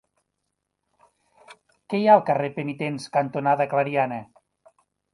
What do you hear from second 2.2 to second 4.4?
al carrer Penitents cantonada Clariana?